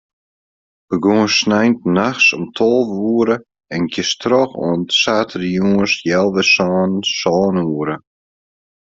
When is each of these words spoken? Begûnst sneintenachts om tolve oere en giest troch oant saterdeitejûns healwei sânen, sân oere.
Begûnst 0.87 1.35
sneintenachts 1.41 2.27
om 2.37 2.45
tolve 2.57 2.95
oere 3.13 3.37
en 3.75 3.83
giest 3.93 4.17
troch 4.21 4.53
oant 4.65 4.89
saterdeitejûns 5.01 5.91
healwei 6.05 6.45
sânen, 6.53 6.93
sân 7.19 7.55
oere. 7.75 7.95